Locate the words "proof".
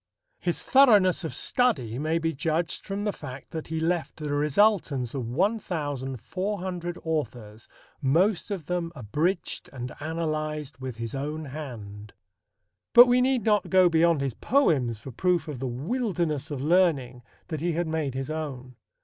15.11-15.47